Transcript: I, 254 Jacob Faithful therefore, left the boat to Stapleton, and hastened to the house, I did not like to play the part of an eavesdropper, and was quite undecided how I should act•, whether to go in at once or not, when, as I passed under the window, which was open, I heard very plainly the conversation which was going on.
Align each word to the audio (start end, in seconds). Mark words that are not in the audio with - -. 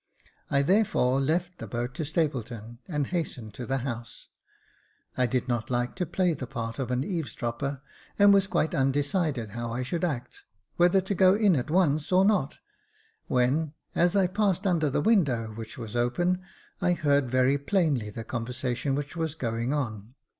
I, 0.49 0.63
254 0.63 0.63
Jacob 0.63 0.71
Faithful 0.73 1.19
therefore, 1.19 1.21
left 1.27 1.57
the 1.59 1.67
boat 1.67 1.93
to 1.93 2.05
Stapleton, 2.05 2.79
and 2.87 3.05
hastened 3.05 3.53
to 3.53 3.67
the 3.67 3.77
house, 3.77 4.29
I 5.15 5.27
did 5.27 5.47
not 5.47 5.69
like 5.69 5.93
to 5.97 6.07
play 6.07 6.33
the 6.33 6.47
part 6.47 6.79
of 6.79 6.89
an 6.89 7.03
eavesdropper, 7.03 7.83
and 8.17 8.33
was 8.33 8.47
quite 8.47 8.73
undecided 8.73 9.51
how 9.51 9.71
I 9.71 9.83
should 9.83 10.03
act•, 10.03 10.33
whether 10.77 11.01
to 11.01 11.13
go 11.13 11.35
in 11.35 11.55
at 11.55 11.69
once 11.69 12.11
or 12.11 12.25
not, 12.25 12.57
when, 13.27 13.73
as 13.93 14.15
I 14.15 14.25
passed 14.25 14.65
under 14.65 14.89
the 14.89 15.01
window, 15.01 15.53
which 15.53 15.77
was 15.77 15.95
open, 15.95 16.41
I 16.81 16.93
heard 16.93 17.29
very 17.29 17.59
plainly 17.59 18.09
the 18.09 18.23
conversation 18.23 18.95
which 18.95 19.15
was 19.15 19.35
going 19.35 19.71
on. 19.71 20.15